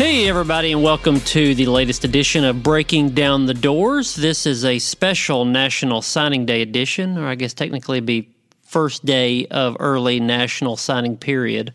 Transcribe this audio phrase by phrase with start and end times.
[0.00, 4.16] Hey, everybody, and welcome to the latest edition of Breaking Down the Doors.
[4.16, 8.30] This is a special National Signing Day edition, or I guess technically be
[8.62, 11.74] first day of early National Signing Period.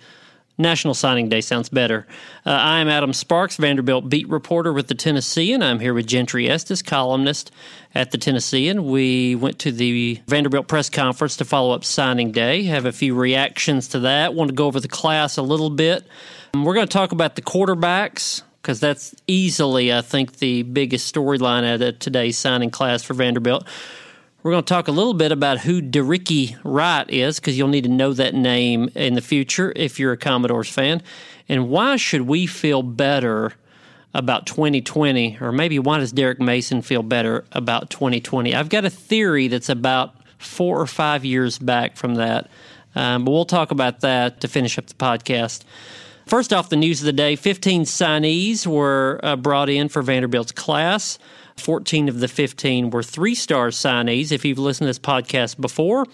[0.58, 2.08] National Signing Day sounds better.
[2.48, 5.62] Uh, I am Adam Sparks, Vanderbilt beat reporter with the Tennessean.
[5.62, 7.52] I'm here with Gentry Estes, columnist
[7.94, 8.86] at the Tennessean.
[8.86, 13.14] We went to the Vanderbilt press conference to follow up signing day, have a few
[13.14, 16.08] reactions to that, want to go over the class a little bit.
[16.64, 21.72] We're going to talk about the quarterbacks because that's easily, I think, the biggest storyline
[21.72, 23.68] out of today's signing class for Vanderbilt.
[24.42, 27.86] We're going to talk a little bit about who De'Rickey Wright is because you'll need
[27.86, 31.02] to know that name in the future if you're a Commodores fan.
[31.50, 33.54] And why should we feel better
[34.14, 38.56] about 2020, or maybe why does Derek Mason feel better about 2020?
[38.56, 42.50] I've got a theory that's about four or five years back from that,
[42.96, 45.64] um, but we'll talk about that to finish up the podcast.
[46.26, 50.52] First off, the news of the day 15 signees were uh, brought in for Vanderbilt's
[50.52, 51.20] class.
[51.58, 54.32] 14 of the 15 were three star signees.
[54.32, 56.06] If you've listened to this podcast before,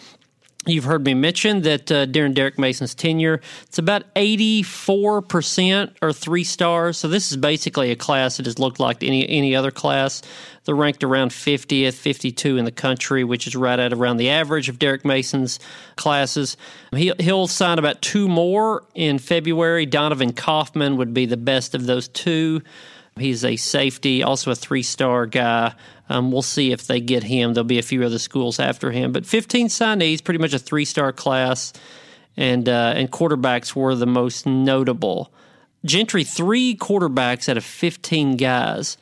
[0.67, 6.43] You've heard me mention that uh, during Derek Mason's tenure, it's about 84% are three
[6.43, 6.99] stars.
[6.99, 10.21] So this is basically a class that has looked like any any other class.
[10.65, 14.69] They're ranked around 50th, 52 in the country, which is right at around the average
[14.69, 15.59] of Derek Mason's
[15.95, 16.57] classes.
[16.93, 19.87] He, he'll sign about two more in February.
[19.87, 22.61] Donovan Kaufman would be the best of those two.
[23.17, 25.73] He's a safety, also a three star guy.
[26.09, 27.53] Um, we'll see if they get him.
[27.53, 29.11] There'll be a few other schools after him.
[29.11, 31.73] But 15 signees, pretty much a three star class,
[32.35, 35.31] and, uh, and quarterbacks were the most notable.
[35.83, 38.97] Gentry, three quarterbacks out of 15 guys.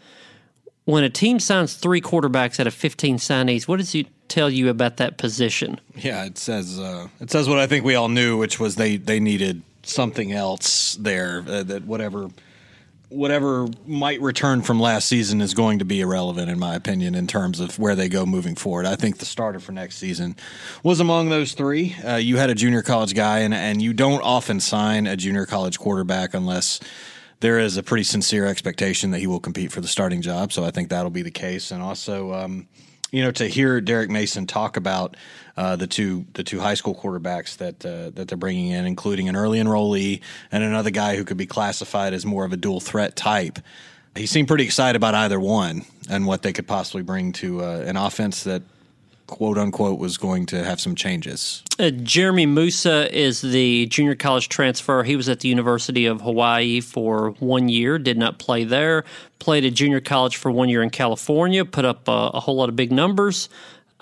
[0.86, 4.70] When a team signs three quarterbacks out of 15 signees, what does it tell you
[4.70, 5.80] about that position?
[5.96, 8.98] Yeah, it says uh, it says what I think we all knew, which was they
[8.98, 11.44] they needed something else there.
[11.48, 12.30] Uh, that whatever
[13.10, 17.28] whatever might return from last season is going to be irrelevant, in my opinion, in
[17.28, 18.86] terms of where they go moving forward.
[18.86, 20.36] I think the starter for next season
[20.84, 21.96] was among those three.
[22.06, 25.46] Uh, you had a junior college guy, and, and you don't often sign a junior
[25.46, 26.80] college quarterback unless
[27.40, 30.52] there is a pretty sincere expectation that he will compete for the starting job.
[30.52, 31.72] So I think that'll be the case.
[31.72, 32.68] And also, um,
[33.12, 35.18] you know, to hear Derek Mason talk about
[35.58, 39.30] uh, the two the two high school quarterbacks that uh, that they're bringing in, including
[39.30, 40.22] an early enrollee
[40.52, 43.60] and another guy who could be classified as more of a dual threat type.
[44.16, 47.84] He seemed pretty excited about either one and what they could possibly bring to uh,
[47.86, 48.64] an offense that
[49.30, 51.64] quote unquote was going to have some changes.
[51.78, 55.04] Uh, Jeremy Moussa is the junior college transfer.
[55.04, 59.06] He was at the University of Hawaii for one year, did not play there.
[59.38, 62.70] Played at junior college for one year in California, put up a, a whole lot
[62.70, 63.50] of big numbers.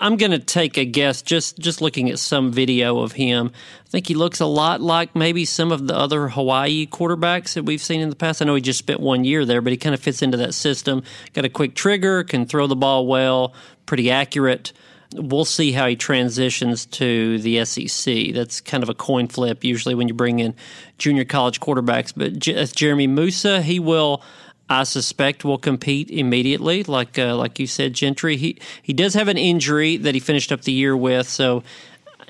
[0.00, 3.50] I'm going to take a guess just just looking at some video of him.
[3.84, 7.64] I think he looks a lot like maybe some of the other Hawaii quarterbacks that
[7.64, 8.40] we've seen in the past.
[8.40, 10.54] I know he just spent one year there, but he kind of fits into that
[10.54, 11.02] system.
[11.34, 13.52] Got a quick trigger, can throw the ball well,
[13.86, 14.72] pretty accurate.
[15.14, 18.34] We'll see how he transitions to the SEC.
[18.34, 20.54] That's kind of a coin flip usually when you bring in
[20.98, 22.12] junior college quarterbacks.
[22.14, 24.22] But Jeremy Moussa, he will
[24.70, 26.84] I suspect will compete immediately.
[26.84, 28.36] Like uh, like you said, Gentry.
[28.36, 31.62] He he does have an injury that he finished up the year with, so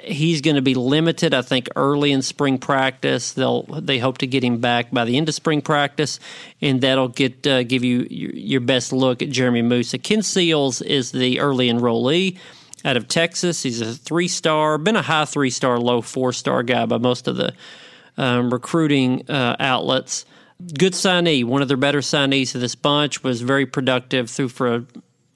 [0.02, 1.34] he's going to be limited.
[1.34, 5.16] I think early in spring practice, they'll they hope to get him back by the
[5.16, 6.20] end of spring practice,
[6.60, 9.98] and that'll get uh, give you your, your, best look at Jeremy Moussa.
[9.98, 12.38] Ken Seals is the early enrollee
[12.84, 13.62] out of Texas.
[13.62, 17.28] He's a three star, been a high three star, low four star guy by most
[17.28, 17.52] of the
[18.16, 20.24] um, recruiting uh, outlets
[20.76, 24.68] good signee, one of their better signees of this bunch, was very productive, threw for,
[24.74, 24.80] uh,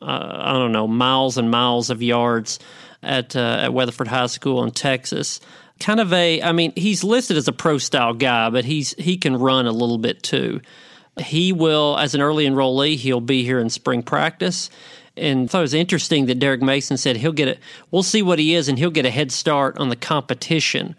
[0.00, 2.58] I don't know, miles and miles of yards
[3.02, 5.41] at, uh, at Weatherford High School in Texas.
[5.81, 9.16] Kind of a, I mean, he's listed as a pro style guy, but he's he
[9.16, 10.60] can run a little bit too.
[11.20, 14.70] He will, as an early enrollee, he'll be here in spring practice.
[15.16, 17.58] And thought it was interesting that Derek Mason said he'll get it.
[17.90, 20.96] We'll see what he is, and he'll get a head start on the competition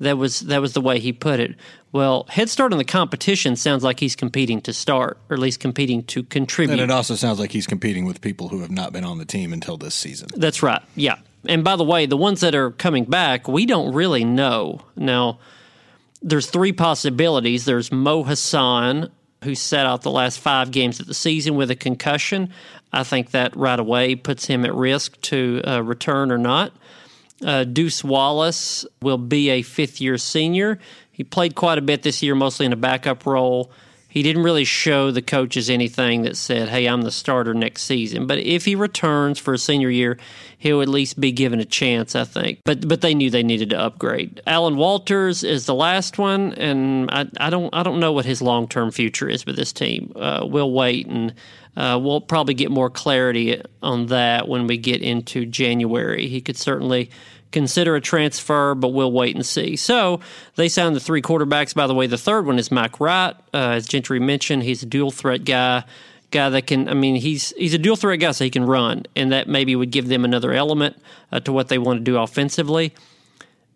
[0.00, 1.56] that was that was the way he put it.
[1.90, 5.60] Well, head start on the competition sounds like he's competing to start, or at least
[5.60, 6.74] competing to contribute.
[6.74, 9.24] And it also sounds like he's competing with people who have not been on the
[9.24, 10.28] team until this season.
[10.36, 10.82] That's right.
[10.94, 11.16] Yeah.
[11.46, 14.80] And by the way, the ones that are coming back, we don't really know.
[14.96, 15.38] Now,
[16.20, 17.64] there's three possibilities.
[17.64, 19.10] There's Mo Hasan,
[19.44, 22.52] who sat out the last five games of the season with a concussion.
[22.92, 26.72] I think that right away puts him at risk to uh, return or not.
[27.44, 30.78] Uh, Deuce Wallace will be a fifth year senior.
[31.12, 33.70] He played quite a bit this year, mostly in a backup role.
[34.10, 38.26] he didn't really show the coaches anything that said, "Hey, I'm the starter next season."
[38.26, 40.18] But if he returns for a senior year,
[40.56, 42.60] he'll at least be given a chance, I think.
[42.64, 44.40] But but they knew they needed to upgrade.
[44.46, 48.40] Allan Walters is the last one, and I, I don't I don't know what his
[48.40, 50.12] long term future is with this team.
[50.16, 51.34] Uh, we'll wait and.
[51.78, 56.26] Uh, we'll probably get more clarity on that when we get into January.
[56.26, 57.08] He could certainly
[57.52, 59.76] consider a transfer, but we'll wait and see.
[59.76, 60.18] So
[60.56, 61.76] they signed the three quarterbacks.
[61.76, 63.36] By the way, the third one is Mike Wright.
[63.54, 65.84] Uh, as Gentry mentioned, he's a dual threat guy,
[66.32, 66.88] guy that can.
[66.88, 69.76] I mean, he's he's a dual threat guy, so he can run, and that maybe
[69.76, 71.00] would give them another element
[71.30, 72.92] uh, to what they want to do offensively.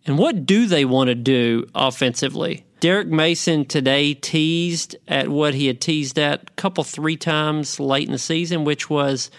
[0.06, 2.64] And what do they want to do offensively?
[2.80, 8.06] Derek Mason today teased at what he had teased at a couple, three times late
[8.06, 9.30] in the season, which was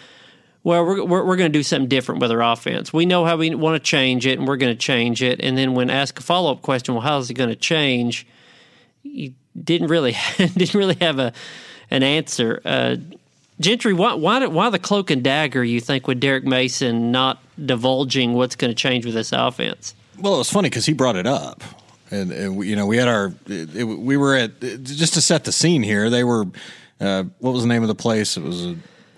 [0.64, 2.94] well, we're, we're, we're going to do something different with our offense.
[2.94, 5.42] We know how we want to change it, and we're going to change it.
[5.42, 8.26] And then when asked a follow up question, well, how is it going to change?
[9.04, 11.34] He didn't really didn't really have a
[11.92, 12.62] an answer.
[12.64, 12.96] Uh,
[13.60, 15.64] Gentry, why why why the cloak and dagger?
[15.64, 19.94] You think with Derek Mason not divulging what's going to change with this offense?
[20.20, 21.64] Well, it was funny because he brought it up,
[22.12, 25.22] and, and we, you know we had our it, it, we were at just to
[25.22, 26.10] set the scene here.
[26.10, 26.46] They were
[27.00, 28.38] uh, what was the name of the place?
[28.38, 28.66] It was.
[28.66, 28.76] A,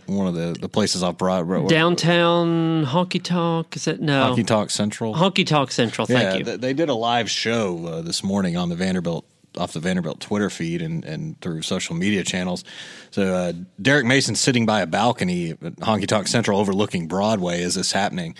[0.07, 1.67] one of the, the places off Broadway.
[1.67, 3.75] downtown Honky Tonk.
[3.75, 5.15] Is it no Honky Tonk Central?
[5.15, 6.05] Honky Tonk Central.
[6.05, 6.43] Thank yeah, you.
[6.43, 9.25] They, they did a live show uh, this morning on the Vanderbilt
[9.57, 12.63] off the Vanderbilt Twitter feed and, and through social media channels.
[13.11, 17.75] So uh, Derek Mason sitting by a balcony at Honky Tonk Central overlooking Broadway as
[17.75, 18.35] this happening.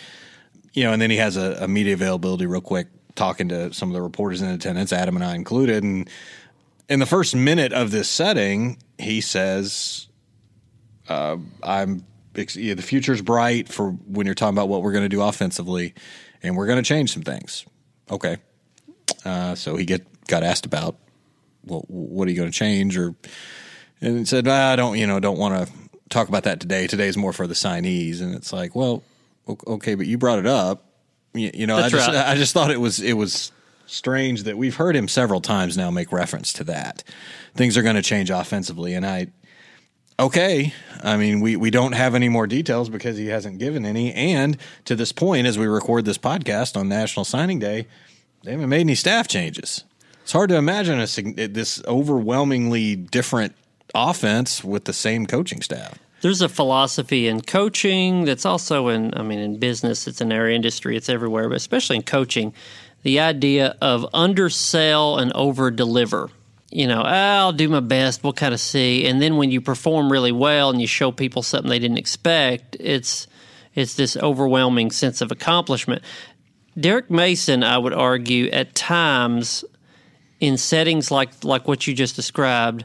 [0.75, 3.89] You know, and then he has a, a media availability real quick talking to some
[3.89, 6.09] of the reporters in attendance, Adam and I included, and
[6.89, 10.07] in the first minute of this setting, he says
[11.09, 15.21] uh, I'm the future's bright for when you're talking about what we're going to do
[15.21, 15.93] offensively,
[16.43, 17.65] and we're going to change some things.
[18.11, 18.37] Okay,
[19.23, 20.97] uh, so he get got asked about
[21.63, 23.15] well, what are you going to change, or
[24.01, 25.73] and he said I don't you know don't want to
[26.09, 26.87] talk about that today.
[26.87, 29.03] Today's more for the signees, and it's like well
[29.47, 30.85] okay, but you brought it up.
[31.33, 32.27] You, you know, That's I just right.
[32.27, 33.51] I just thought it was it was
[33.87, 37.03] strange that we've heard him several times now make reference to that.
[37.53, 39.27] Things are going to change offensively, and I
[40.19, 40.73] okay.
[41.03, 44.13] I mean, we, we don't have any more details because he hasn't given any.
[44.13, 47.87] And to this point, as we record this podcast on National Signing Day,
[48.43, 49.83] they haven't made any staff changes.
[50.23, 53.55] It's hard to imagine a, this overwhelmingly different
[53.93, 55.99] offense with the same coaching staff.
[56.25, 60.49] There's a philosophy in coaching that's also in, I mean, in business, it's in our
[60.49, 62.51] industry, it's everywhere, but especially in coaching,
[63.03, 66.31] the idea of undersell and over deliver
[66.71, 68.23] you know, I'll do my best.
[68.23, 69.05] We'll kind of see.
[69.05, 72.75] And then when you perform really well and you show people something they didn't expect,
[72.79, 73.27] it's
[73.75, 76.01] it's this overwhelming sense of accomplishment.
[76.77, 79.63] Derek Mason, I would argue, at times
[80.41, 82.83] in settings like like what you just described,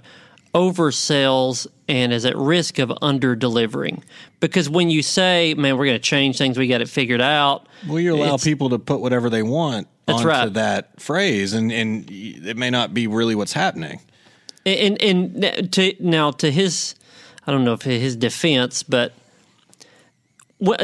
[0.55, 4.03] oversells and is at risk of under delivering.
[4.41, 6.59] Because when you say, "Man, we're going to change things.
[6.59, 10.29] We got it figured out," well, you allow people to put whatever they want onto
[10.29, 10.53] right.
[10.55, 14.01] that phrase, and and it may not be really what's happening.
[14.67, 16.95] And and to now to his,
[17.47, 19.13] I don't know if his defense, but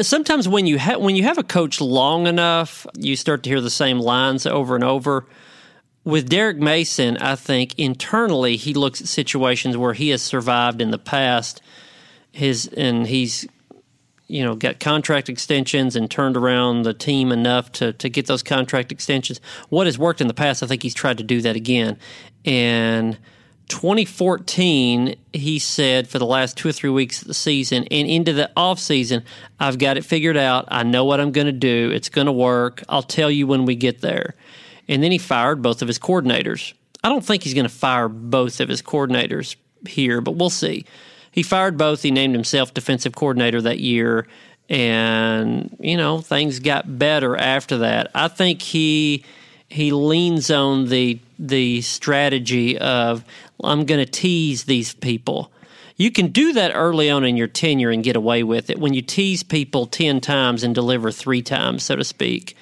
[0.01, 3.61] sometimes when you have when you have a coach long enough, you start to hear
[3.61, 5.25] the same lines over and over.
[6.07, 10.91] With Derek Mason, I think internally he looks at situations where he has survived in
[10.91, 11.61] the past.
[12.31, 13.45] His and he's
[14.27, 18.41] you know got contract extensions and turned around the team enough to to get those
[18.41, 19.41] contract extensions.
[19.67, 21.97] What has worked in the past, I think he's tried to do that again.
[22.45, 23.17] And
[23.67, 28.31] 2014, he said for the last two or three weeks of the season and into
[28.31, 29.25] the off season,
[29.59, 30.69] I've got it figured out.
[30.69, 31.91] I know what I'm going to do.
[31.93, 32.81] It's going to work.
[32.87, 34.35] I'll tell you when we get there.
[34.87, 36.73] And then he fired both of his coordinators.
[37.03, 39.55] I don't think he's going to fire both of his coordinators
[39.87, 40.85] here, but we'll see.
[41.31, 42.01] He fired both.
[42.01, 44.27] He named himself defensive coordinator that year.
[44.69, 48.11] And, you know, things got better after that.
[48.15, 49.23] I think he
[49.69, 53.23] he leans on the the strategy of
[53.63, 55.51] I'm going to tease these people.
[55.95, 58.79] You can do that early on in your tenure and get away with it.
[58.79, 62.55] When you tease people 10 times and deliver 3 times, so to speak,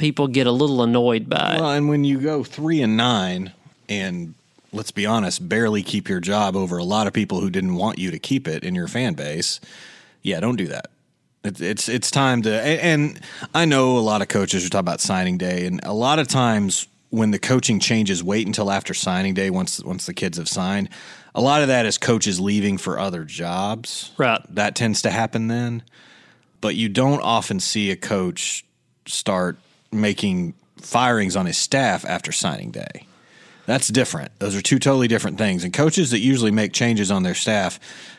[0.00, 1.60] people get a little annoyed by it.
[1.60, 3.52] Well, and when you go 3 and 9
[3.88, 4.34] and
[4.72, 7.98] let's be honest, barely keep your job over a lot of people who didn't want
[7.98, 9.60] you to keep it in your fan base,
[10.22, 10.86] yeah, don't do that.
[11.44, 13.20] It's it's, it's time to, and, and
[13.54, 16.28] I know a lot of coaches are talking about signing day, and a lot of
[16.28, 20.48] times when the coaching changes, wait until after signing day once once the kids have
[20.48, 20.88] signed.
[21.34, 24.10] A lot of that is coaches leaving for other jobs.
[24.18, 24.40] Right.
[24.50, 25.82] That tends to happen then.
[26.60, 28.64] But you don't often see a coach
[29.06, 29.56] start
[29.92, 33.06] making firings on his staff after signing day.
[33.66, 34.32] That's different.
[34.38, 35.62] Those are two totally different things.
[35.62, 37.78] And coaches that usually make changes on their staff,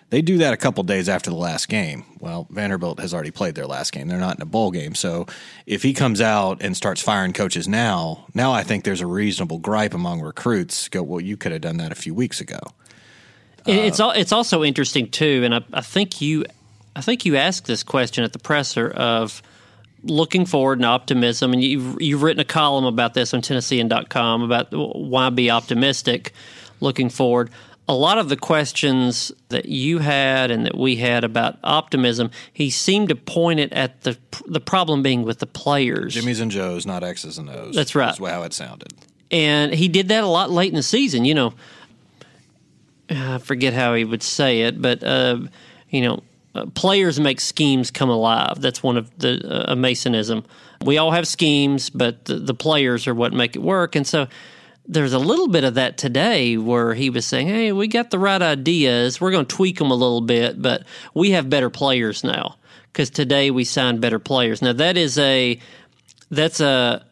[0.09, 2.05] they do that a couple days after the last game.
[2.19, 4.07] Well, Vanderbilt has already played their last game.
[4.07, 4.95] They're not in a bowl game.
[4.95, 5.25] So
[5.65, 9.57] if he comes out and starts firing coaches now, now I think there's a reasonable
[9.57, 10.87] gripe among recruits.
[10.87, 12.59] Go, well, you could have done that a few weeks ago.
[13.65, 16.45] It's it's also interesting too, and I, I think you
[16.95, 19.43] I think you asked this question at the presser of
[20.03, 21.53] looking forward and optimism.
[21.53, 26.33] And you've, you've written a column about this on Tennessean.com about why be optimistic
[26.79, 27.49] looking forward.
[27.87, 32.69] A lot of the questions that you had and that we had about optimism, he
[32.69, 34.17] seemed to point it at the
[34.47, 36.13] the problem being with the players.
[36.13, 37.75] Jimmy's and Joe's, not X's and O's.
[37.75, 38.15] That's right.
[38.17, 38.93] That's how it sounded.
[39.29, 41.25] And he did that a lot late in the season.
[41.25, 41.53] You know,
[43.09, 45.39] I forget how he would say it, but uh,
[45.89, 48.59] you know, uh, players make schemes come alive.
[48.59, 50.43] That's one of the uh, Masonism.
[50.83, 53.95] We all have schemes, but the, the, players are what make it work.
[53.95, 54.27] And so
[54.87, 58.19] there's a little bit of that today where he was saying, "Hey, we got the
[58.19, 59.21] right ideas.
[59.21, 62.57] We're going to tweak them a little bit, but we have better players now
[62.91, 65.59] because today we signed better players." Now that is a
[66.31, 67.05] that's a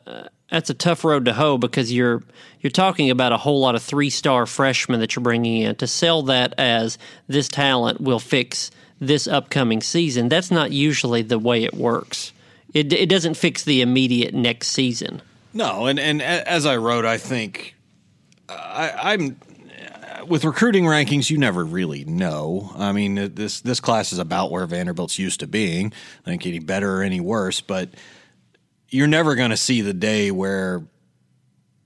[0.50, 2.24] that's a tough road to hoe because you're
[2.62, 5.88] you're talking about a whole lot of three star freshmen that you're bringing in to
[5.88, 10.30] sell that as this talent will fix this upcoming season.
[10.30, 12.32] That's not usually the way it works.
[12.74, 15.22] It, it doesn't fix the immediate next season.
[15.54, 17.76] No, and and as I wrote, I think
[18.48, 19.38] I, I'm
[20.28, 22.72] with recruiting rankings, you never really know.
[22.78, 25.92] I mean, this this class is about where Vanderbilt's used to being.
[26.26, 27.90] I think any better or any worse, but
[28.90, 30.84] you're never going to see the day where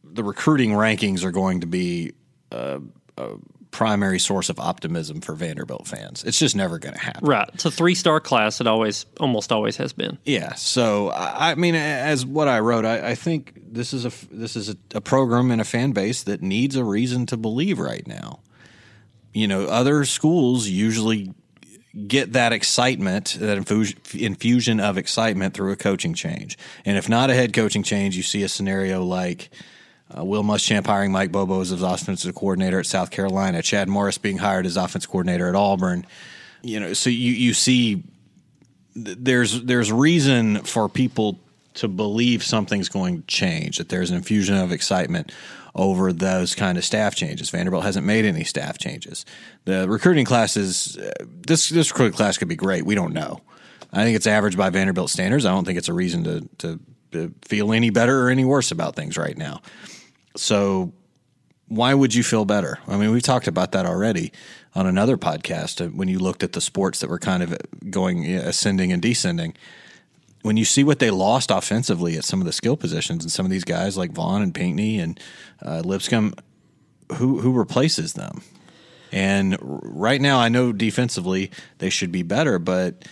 [0.04, 2.14] the recruiting rankings are going to be
[2.52, 2.80] uh,
[3.18, 3.36] uh,
[3.74, 6.24] primary source of optimism for Vanderbilt fans.
[6.24, 7.28] It's just never going to happen.
[7.28, 7.50] Right.
[7.54, 8.62] It's a three star class.
[8.62, 10.18] It always, almost always has been.
[10.24, 10.54] Yeah.
[10.54, 14.70] So I mean, as what I wrote, I, I think this is a this is
[14.70, 18.40] a, a program and a fan base that needs a reason to believe right now.
[19.34, 21.34] You know, other schools usually
[22.08, 23.58] get that excitement, that
[24.14, 26.58] infusion of excitement through a coaching change.
[26.86, 29.50] And if not a head coaching change, you see a scenario like
[30.18, 34.38] uh, Will Muschamp hiring Mike Bobo as offensive coordinator at South Carolina, Chad Morris being
[34.38, 36.06] hired as offensive coordinator at Auburn.
[36.62, 38.04] You know, so you you see
[38.96, 41.40] there's there's reason for people
[41.76, 45.32] to believe something's going to change, that there's an infusion of excitement
[45.76, 47.50] over those kind of staff changes.
[47.50, 49.26] Vanderbilt hasn't made any staff changes.
[49.66, 52.86] The recruiting classes, uh, this this recruiting class could be great.
[52.86, 53.42] We don't know.
[53.92, 55.46] I think it's average by Vanderbilt standards.
[55.46, 56.80] I don't think it's a reason to to,
[57.12, 59.62] to feel any better or any worse about things right now.
[60.36, 60.94] So
[61.68, 62.80] why would you feel better?
[62.88, 64.32] I mean, we've talked about that already
[64.76, 67.58] on another podcast uh, when you looked at the sports that were kind of
[67.90, 69.56] going ascending and descending.
[70.42, 73.46] When you see what they lost offensively at some of the skill positions and some
[73.46, 75.20] of these guys like Vaughn and Pinkney and
[75.62, 76.34] uh, Lipscomb,
[77.16, 78.42] who who replaces them?
[79.12, 83.06] And right now, I know defensively they should be better, but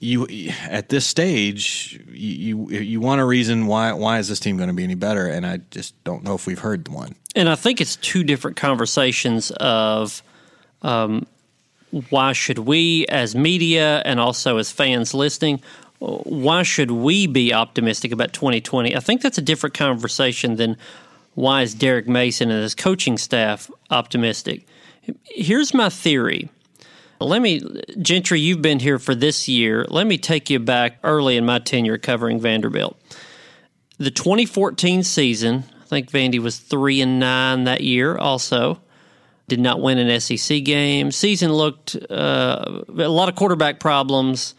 [0.00, 0.26] you
[0.62, 4.68] at this stage you you, you want a reason why why is this team going
[4.68, 7.14] to be any better and I just don't know if we've heard one.
[7.36, 10.22] And I think it's two different conversations of
[10.82, 11.26] um,
[12.08, 15.60] why should we as media and also as fans listening
[16.00, 18.96] why should we be optimistic about 2020?
[18.96, 20.76] I think that's a different conversation than
[21.34, 24.66] why is Derek Mason and his coaching staff optimistic.
[25.24, 26.48] Here's my theory
[27.26, 27.62] let me,
[28.00, 29.84] Gentry, you've been here for this year.
[29.88, 32.98] Let me take you back early in my tenure covering Vanderbilt.
[33.98, 38.16] The 2014 season, I think Vandy was three and nine that year.
[38.16, 38.80] Also,
[39.48, 41.10] did not win an SEC game.
[41.10, 44.54] Season looked uh, a lot of quarterback problems.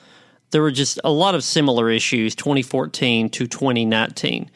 [0.51, 4.51] There were just a lot of similar issues 2014 to 2019.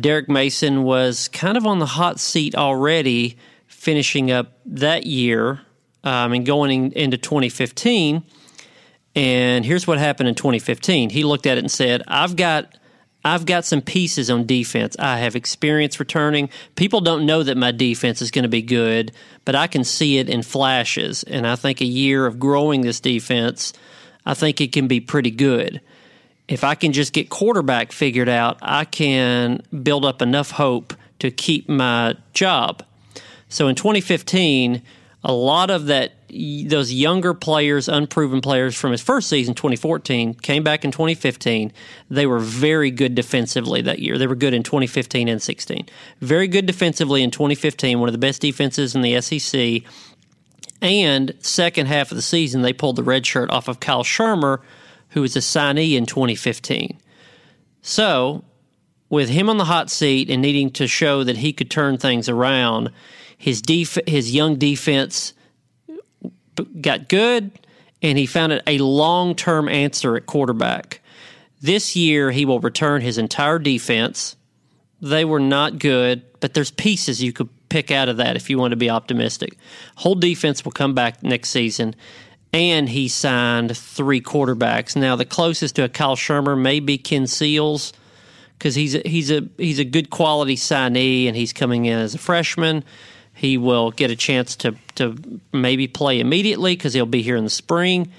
[0.00, 5.60] Derek Mason was kind of on the hot seat already, finishing up that year
[6.04, 8.22] um, and going in, into 2015.
[9.14, 11.10] And here's what happened in 2015.
[11.10, 12.74] He looked at it and said, "I've got."
[13.22, 14.96] I've got some pieces on defense.
[14.98, 16.48] I have experience returning.
[16.74, 19.12] People don't know that my defense is going to be good,
[19.44, 21.22] but I can see it in flashes.
[21.24, 23.74] And I think a year of growing this defense,
[24.24, 25.82] I think it can be pretty good.
[26.48, 31.30] If I can just get quarterback figured out, I can build up enough hope to
[31.30, 32.82] keep my job.
[33.48, 34.82] So in 2015,
[35.22, 36.12] a lot of that
[36.68, 41.72] those younger players, unproven players from his first season, 2014, came back in 2015.
[42.08, 44.16] They were very good defensively that year.
[44.16, 45.86] They were good in 2015 and 16.
[46.20, 49.82] Very good defensively in 2015, one of the best defenses in the SEC.
[50.80, 54.60] And second half of the season, they pulled the red shirt off of Kyle Shurmur,
[55.10, 56.96] who was a signee in 2015.
[57.82, 58.44] So
[59.08, 62.28] with him on the hot seat and needing to show that he could turn things
[62.28, 62.90] around,
[63.40, 65.32] his def- his young defense
[66.82, 67.50] got good,
[68.02, 71.00] and he found a long term answer at quarterback.
[71.62, 74.36] This year, he will return his entire defense.
[75.00, 78.58] They were not good, but there's pieces you could pick out of that if you
[78.58, 79.56] want to be optimistic.
[79.96, 81.94] Whole defense will come back next season,
[82.52, 84.94] and he signed three quarterbacks.
[84.94, 87.94] Now, the closest to a Kyle Shurmur may be Ken Seals
[88.58, 92.14] because he's a, he's a he's a good quality signee, and he's coming in as
[92.14, 92.84] a freshman.
[93.40, 95.16] He will get a chance to to
[95.50, 98.12] maybe play immediately because he'll be here in the spring.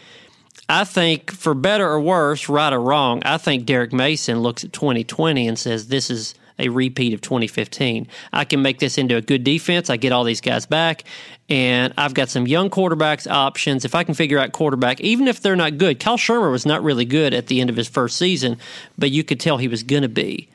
[0.67, 4.73] I think, for better or worse, right or wrong, I think Derek Mason looks at
[4.73, 8.07] 2020 and says this is a repeat of 2015.
[8.33, 9.91] I can make this into a good defense.
[9.91, 11.03] I get all these guys back,
[11.49, 13.85] and I've got some young quarterbacks options.
[13.85, 16.81] If I can figure out quarterback, even if they're not good, Kyle Shurmur was not
[16.81, 18.57] really good at the end of his first season,
[18.97, 20.49] but you could tell he was going to be.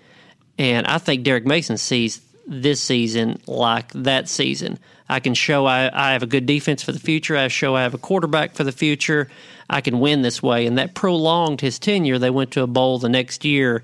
[0.59, 4.79] And I think Derek Mason sees this season like that season.
[5.09, 7.37] I can show I, I have a good defense for the future.
[7.37, 9.29] I show I have a quarterback for the future.
[9.69, 10.67] I can win this way.
[10.67, 12.19] And that prolonged his tenure.
[12.19, 13.83] They went to a bowl the next year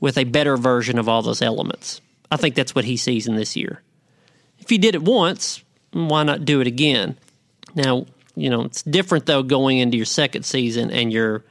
[0.00, 2.00] with a better version of all those elements.
[2.30, 3.82] I think that's what he sees in this year.
[4.58, 7.16] If he did it once, why not do it again?
[7.74, 11.44] Now, you know, it's different though going into your second season and your,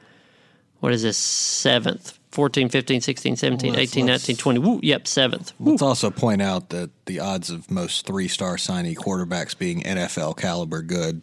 [0.80, 4.58] what is this, seventh, 14, 15, 16, 17, well, 18, 19, 20.
[4.58, 5.54] Woo, yep, seventh.
[5.58, 5.70] Woo.
[5.70, 10.36] Let's also point out that the odds of most three star signee quarterbacks being NFL
[10.36, 11.22] caliber good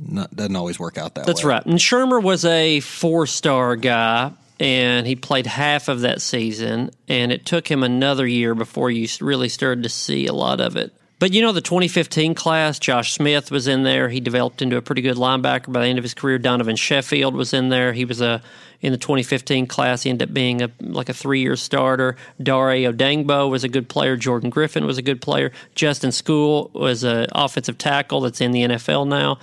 [0.00, 1.26] not, doesn't always work out that way.
[1.26, 1.50] That's way.
[1.50, 1.64] right.
[1.64, 7.30] And Shurmur was a four star guy and he played half of that season, and
[7.30, 10.92] it took him another year before you really started to see a lot of it.
[11.18, 14.10] But you know, the 2015 class, Josh Smith was in there.
[14.10, 16.38] He developed into a pretty good linebacker by the end of his career.
[16.38, 17.92] Donovan Sheffield was in there.
[17.94, 18.42] He was a
[18.82, 20.02] in the 2015 class.
[20.02, 22.16] He ended up being a like a three year starter.
[22.42, 24.16] Dare Odeyingbo was a good player.
[24.16, 25.52] Jordan Griffin was a good player.
[25.74, 29.38] Justin Skule was an offensive tackle that's in the NFL now.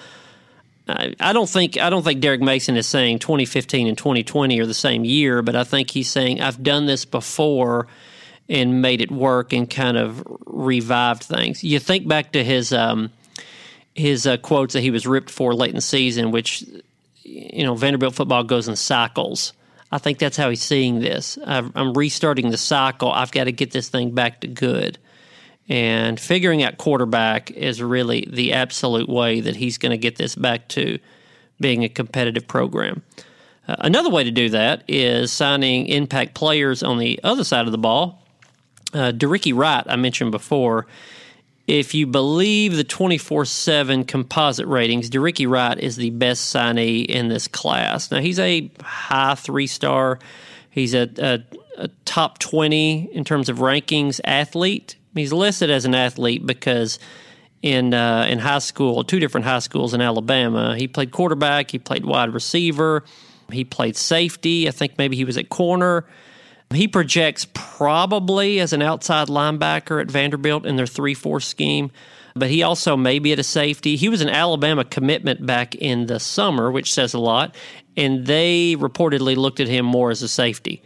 [0.86, 4.74] I, don't think I don't think Derek Mason is saying 2015 and 2020 are the
[4.74, 7.88] same year, but I think he's saying I've done this before
[8.50, 11.64] and made it work and kind of revived things.
[11.64, 13.12] You think back to his um,
[13.96, 16.66] his uh, quotes that he was ripped for late in the season, which
[17.24, 19.54] you know Vanderbilt football goes in cycles.
[19.92, 21.38] I think that's how he's seeing this.
[21.46, 23.12] I'm restarting the cycle.
[23.12, 24.98] I've got to get this thing back to good.
[25.70, 30.36] And figuring out quarterback is really the absolute way that he's going to get this
[30.36, 30.98] back to
[31.60, 33.04] being a competitive program.
[33.68, 37.72] Uh, another way to do that is signing impact players on the other side of
[37.72, 38.23] the ball.
[38.94, 40.86] Uh, DeRicky Wright, I mentioned before.
[41.66, 47.30] If you believe the 24 7 composite ratings, DeRicky Wright is the best signee in
[47.30, 48.12] this class.
[48.12, 50.20] Now, he's a high three star,
[50.70, 51.40] he's a, a,
[51.78, 57.00] a top 20 in terms of rankings athlete he's listed as an athlete because
[57.62, 61.80] in uh, in high school, two different high schools in Alabama, he played quarterback, he
[61.80, 63.04] played wide receiver,
[63.52, 64.68] he played safety.
[64.68, 66.06] I think maybe he was at corner.
[66.72, 71.92] He projects probably as an outside linebacker at Vanderbilt in their 3 4 scheme,
[72.36, 73.96] but he also may be at a safety.
[73.96, 77.56] He was an Alabama commitment back in the summer, which says a lot,
[77.96, 80.82] and they reportedly looked at him more as a safety.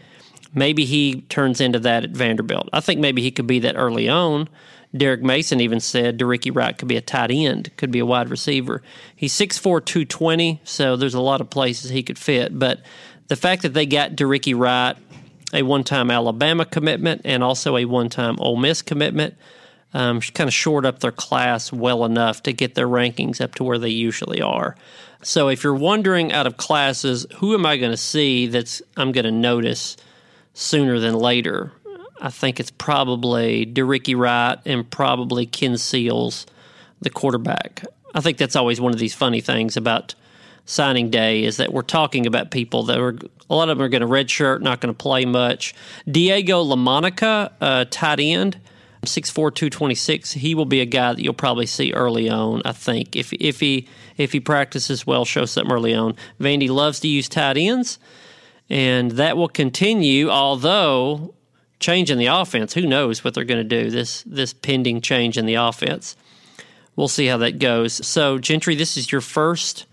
[0.54, 2.70] Maybe he turns into that at Vanderbilt.
[2.74, 4.50] I think maybe he could be that early on.
[4.96, 8.30] Derek Mason even said DeRicky Wright could be a tight end, could be a wide
[8.30, 8.82] receiver.
[9.16, 12.58] He's 6'4", 220, so there's a lot of places he could fit.
[12.58, 12.80] But
[13.28, 14.96] the fact that they got DeRicky Wright,
[15.54, 19.36] a one-time Alabama commitment and also a one-time Ole Miss commitment,
[19.94, 23.64] um, kind of shored up their class well enough to get their rankings up to
[23.64, 24.76] where they usually are.
[25.24, 29.12] So if you're wondering out of classes, who am I going to see that's I'm
[29.12, 29.98] going to notice–
[30.58, 31.72] sooner than later.
[32.20, 36.48] I think it's probably DeRicky Wright and probably Ken Seals,
[37.00, 37.84] the quarterback.
[38.16, 40.16] I think that's always one of these funny things about
[40.66, 43.16] signing day is that we're talking about people that are
[43.50, 45.74] a lot of them are going to redshirt, not going to play much.
[46.10, 48.60] Diego Lamonica, uh, tight end,
[49.06, 50.34] 6'4", 226.
[50.34, 52.62] He will be a guy that you'll probably see early on.
[52.66, 56.16] I think if if he if he practices well, show something early on.
[56.40, 58.00] Vandy loves to use tight ends
[58.70, 60.30] and that will continue.
[60.30, 61.34] Although
[61.80, 63.90] changing the offense, who knows what they're going to do?
[63.90, 66.16] This this pending change in the offense,
[66.96, 68.06] we'll see how that goes.
[68.06, 69.86] So, Gentry, this is your first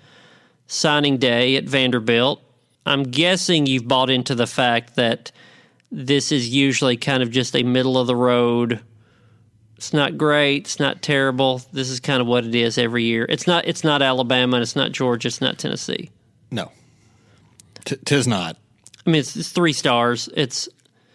[0.66, 2.40] signing day at Vanderbilt.
[2.86, 5.32] I'm guessing you've bought into the fact that
[5.90, 8.80] this is usually kind of just a middle of the road.
[9.76, 10.64] It's not great.
[10.64, 11.62] It's not terrible.
[11.72, 13.26] This is kind of what it is every year.
[13.28, 13.66] It's not.
[13.66, 14.60] It's not Alabama.
[14.60, 15.28] It's not Georgia.
[15.28, 16.10] It's not Tennessee.
[16.50, 16.70] No,
[17.84, 18.56] T- tis not.
[19.06, 20.28] I mean, it's, it's three stars.
[20.34, 20.68] It's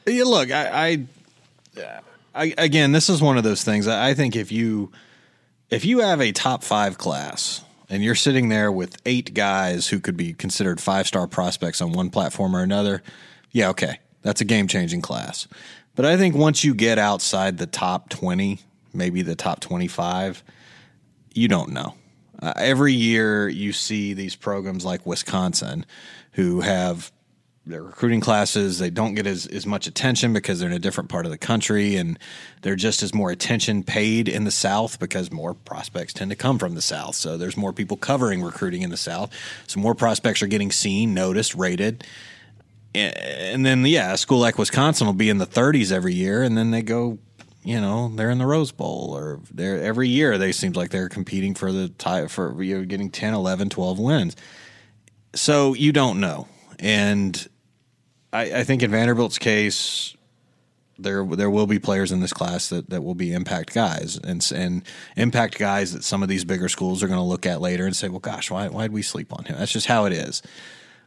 [0.06, 1.08] Yeah, look, I,
[1.78, 2.00] I,
[2.36, 3.88] I again, this is one of those things.
[3.88, 4.92] I think if you
[5.70, 10.00] if you have a top five class and you're sitting there with eight guys who
[10.00, 13.02] could be considered five star prospects on one platform or another,
[13.52, 15.48] yeah, okay, that's a game changing class.
[15.96, 18.60] But I think once you get outside the top twenty,
[18.94, 20.44] maybe the top twenty five,
[21.34, 21.96] you don't know.
[22.42, 25.86] Uh, every year you see these programs like Wisconsin
[26.34, 27.12] who have
[27.70, 31.10] their recruiting classes they don't get as, as much attention because they're in a different
[31.10, 32.18] part of the country and
[32.62, 36.58] they're just as more attention paid in the south because more prospects tend to come
[36.58, 37.16] from the south.
[37.16, 39.32] So there's more people covering recruiting in the south.
[39.68, 42.04] So more prospects are getting seen noticed rated.
[42.96, 46.58] And then yeah a school like wisconsin will be in the 30s every year and
[46.58, 47.20] then they go
[47.64, 51.08] you know they're in the rose bowl or they're every year they seems like they're
[51.08, 54.36] competing for the tie for you know, getting 10 11 12 wins.
[55.36, 56.48] So you don't know.
[56.80, 57.48] And
[58.32, 60.16] I, I, think in Vanderbilt's case,
[60.98, 64.46] there there will be players in this class that, that will be impact guys and
[64.54, 64.84] and
[65.16, 67.96] impact guys that some of these bigger schools are going to look at later and
[67.96, 69.58] say, well, gosh, why why did we sleep on him?
[69.58, 70.42] That's just how it is.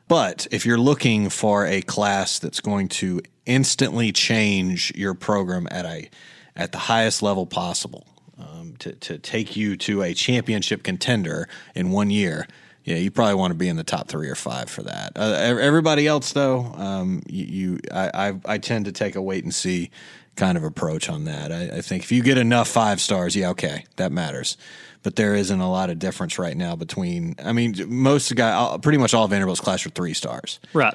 [0.08, 5.84] But if you're looking for a class that's going to instantly change your program at
[5.84, 6.10] a
[6.56, 8.06] at the highest level possible,
[8.38, 12.46] um, to to take you to a championship contender in one year,
[12.84, 15.12] yeah, you probably want to be in the top three or five for that.
[15.16, 19.44] Uh, everybody else, though, um, you, you I, I, I, tend to take a wait
[19.44, 19.90] and see
[20.34, 21.52] kind of approach on that.
[21.52, 24.56] I, I, think if you get enough five stars, yeah, okay, that matters.
[25.04, 27.36] But there isn't a lot of difference right now between.
[27.44, 30.60] I mean, most of the guy, pretty much all Vanderbilt's class are three stars.
[30.72, 30.94] Right.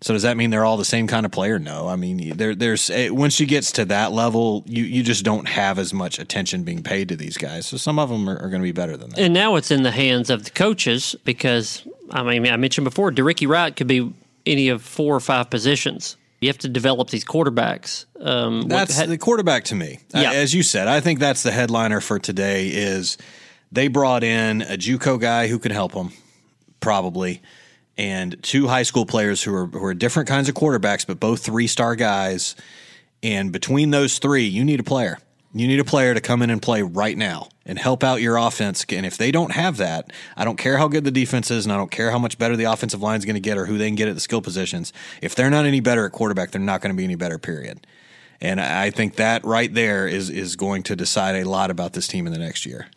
[0.00, 1.58] So does that mean they're all the same kind of player?
[1.58, 1.88] No.
[1.88, 5.48] I mean, there, there's eh, once she gets to that level, you you just don't
[5.48, 7.66] have as much attention being paid to these guys.
[7.66, 9.18] So some of them are, are going to be better than that.
[9.18, 13.10] And now it's in the hands of the coaches because I mean, I mentioned before,
[13.10, 14.12] DeRicky Wright could be
[14.46, 16.16] any of four or five positions.
[16.40, 18.06] You have to develop these quarterbacks.
[18.20, 19.98] Um, that's what, the quarterback to me.
[20.14, 20.32] Yeah.
[20.32, 22.68] as you said, I think that's the headliner for today.
[22.68, 23.18] Is
[23.72, 26.12] they brought in a JUCO guy who could help them,
[26.78, 27.42] probably
[27.98, 31.44] and two high school players who are who are different kinds of quarterbacks, but both
[31.44, 32.54] three star guys.
[33.22, 35.18] And between those three, you need a player.
[35.52, 38.36] You need a player to come in and play right now and help out your
[38.36, 38.84] offense.
[38.88, 41.72] And if they don't have that, I don't care how good the defense is, and
[41.72, 43.76] I don't care how much better the offensive line is going to get or who
[43.76, 44.92] they can get at the skill positions.
[45.20, 47.38] If they're not any better at quarterback, they're not going to be any better.
[47.38, 47.86] Period.
[48.40, 52.06] And I think that right there is is going to decide a lot about this
[52.06, 52.88] team in the next year.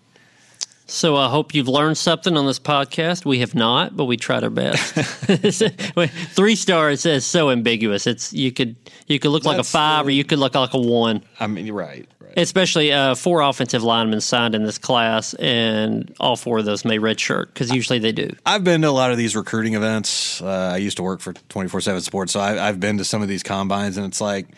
[0.92, 3.24] So I hope you've learned something on this podcast.
[3.24, 4.94] We have not, but we tried our best.
[6.36, 8.06] Three stars is so ambiguous.
[8.06, 8.76] It's you could
[9.08, 11.24] you could look That's like a five, the, or you could look like a one.
[11.40, 12.06] I mean, you're right.
[12.20, 12.34] right.
[12.36, 16.98] Especially uh, four offensive linemen signed in this class, and all four of those may
[16.98, 18.30] redshirt because usually they do.
[18.46, 20.42] I've been to a lot of these recruiting events.
[20.42, 23.06] Uh, I used to work for twenty four seven Sports, so I, I've been to
[23.06, 24.50] some of these combines, and it's like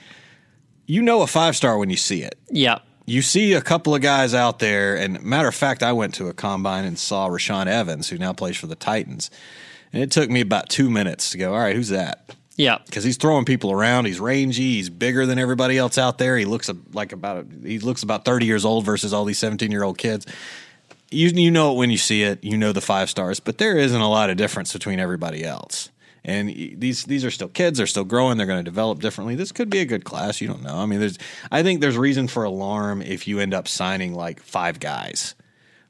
[0.87, 2.33] you know a five star when you see it.
[2.49, 6.13] Yeah you see a couple of guys out there, and matter of fact, I went
[6.15, 9.29] to a combine and saw Rashaan Evans, who now plays for the Titans,
[9.91, 12.35] and it took me about two minutes to go, all right, who's that?
[12.55, 14.05] Yeah, because he's throwing people around.
[14.05, 14.75] He's rangy.
[14.75, 16.37] He's bigger than everybody else out there.
[16.37, 19.83] He looks like about he looks about thirty years old versus all these seventeen year
[19.83, 20.27] old kids.
[21.09, 22.43] You you know it when you see it.
[22.43, 25.89] You know the five stars, but there isn't a lot of difference between everybody else.
[26.25, 27.77] And these these are still kids.
[27.77, 28.37] They're still growing.
[28.37, 29.35] They're going to develop differently.
[29.35, 30.39] This could be a good class.
[30.39, 30.77] You don't know.
[30.77, 31.17] I mean, there's.
[31.51, 35.35] I think there's reason for alarm if you end up signing like five guys.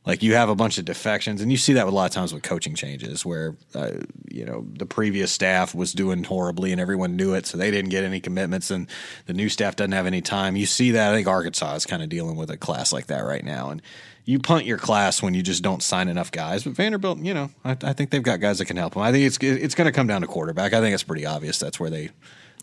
[0.05, 2.33] Like you have a bunch of defections, and you see that a lot of times
[2.33, 3.91] with coaching changes, where uh,
[4.29, 7.89] you know the previous staff was doing horribly, and everyone knew it, so they didn't
[7.89, 8.89] get any commitments, and
[9.27, 10.57] the new staff doesn't have any time.
[10.57, 11.11] You see that.
[11.11, 13.81] I think Arkansas is kind of dealing with a class like that right now, and
[14.25, 16.63] you punt your class when you just don't sign enough guys.
[16.63, 19.03] But Vanderbilt, you know, I, I think they've got guys that can help them.
[19.03, 20.73] I think it's it's going to come down to quarterback.
[20.73, 22.09] I think it's pretty obvious that's where they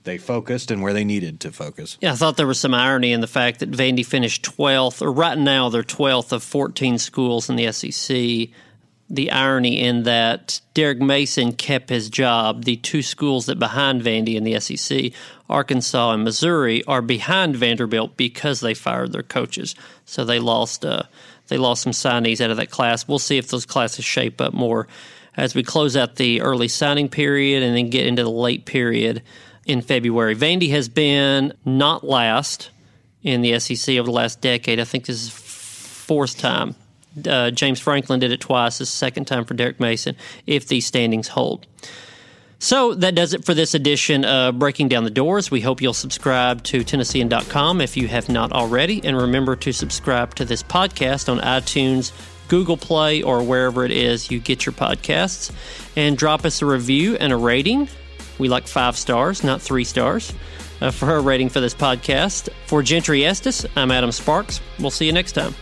[0.04, 1.98] they focused and where they needed to focus.
[2.00, 5.12] Yeah, I thought there was some irony in the fact that Vandy finished 12th, or
[5.12, 8.48] right now they're 12th of 14 schools in the SEC.
[9.12, 12.64] The irony in that Derek Mason kept his job.
[12.64, 15.12] The two schools that behind Vandy in the SEC,
[15.48, 19.74] Arkansas and Missouri, are behind Vanderbilt because they fired their coaches.
[20.04, 20.84] So they lost.
[20.84, 21.02] Uh,
[21.48, 23.08] they lost some signees out of that class.
[23.08, 24.86] We'll see if those classes shape up more
[25.36, 29.22] as we close out the early signing period and then get into the late period
[29.66, 30.34] in February.
[30.34, 32.70] Vandy has been not last
[33.22, 34.80] in the SEC over the last decade.
[34.80, 36.74] I think this is fourth time.
[37.26, 38.78] Uh, James Franklin did it twice.
[38.78, 41.66] This second time for Derek Mason if these standings hold.
[42.62, 45.50] So that does it for this edition of Breaking Down the Doors.
[45.50, 49.02] We hope you'll subscribe to Tennessean.com if you have not already.
[49.02, 52.12] And remember to subscribe to this podcast on iTunes,
[52.48, 55.50] Google Play, or wherever it is you get your podcasts.
[55.96, 57.88] And drop us a review and a rating.
[58.40, 60.32] We like five stars, not three stars.
[60.80, 62.48] uh, for her rating for this podcast.
[62.66, 64.60] For Gentry Estes, I'm Adam Sparks.
[64.78, 65.54] We'll see you next time.